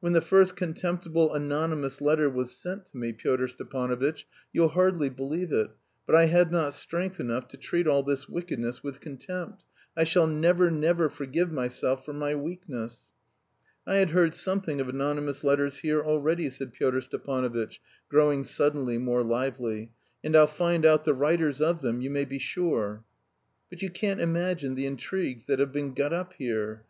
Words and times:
When 0.00 0.12
the 0.12 0.20
first 0.20 0.54
contemptible 0.54 1.32
anonymous 1.32 2.02
letter 2.02 2.28
was 2.28 2.54
sent 2.54 2.84
to 2.88 2.96
me, 2.98 3.14
Pyotr 3.14 3.48
Stepanovitch, 3.48 4.26
you'll 4.52 4.68
hardly 4.68 5.08
believe 5.08 5.50
it, 5.50 5.70
but 6.04 6.14
I 6.14 6.26
had 6.26 6.52
not 6.52 6.74
strength 6.74 7.18
enough 7.18 7.48
to 7.48 7.56
treat 7.56 7.86
all 7.86 8.02
this 8.02 8.28
wickedness 8.28 8.82
with 8.82 9.00
contempt.... 9.00 9.64
I 9.96 10.04
shall 10.04 10.26
never, 10.26 10.70
never 10.70 11.08
forgive 11.08 11.50
myself 11.50 12.04
for 12.04 12.12
my 12.12 12.34
weakness." 12.34 13.06
"I 13.86 13.94
had 13.94 14.10
heard 14.10 14.34
something 14.34 14.78
of 14.78 14.90
anonymous 14.90 15.42
letters 15.42 15.78
here 15.78 16.02
already," 16.04 16.50
said 16.50 16.74
Pyotr 16.74 17.00
Stepanovitch, 17.00 17.80
growing 18.10 18.44
suddenly 18.44 18.98
more 18.98 19.22
lively, 19.22 19.90
"and 20.22 20.36
I'll 20.36 20.46
find 20.46 20.84
out 20.84 21.06
the 21.06 21.14
writers 21.14 21.62
of 21.62 21.80
them, 21.80 22.02
you 22.02 22.10
may 22.10 22.26
be 22.26 22.38
sure." 22.38 23.04
"But 23.70 23.80
you 23.80 23.88
can't 23.88 24.20
imagine 24.20 24.74
the 24.74 24.84
intrigues 24.84 25.46
that 25.46 25.60
have 25.60 25.72
been 25.72 25.94
got 25.94 26.12
up 26.12 26.34
here. 26.34 26.80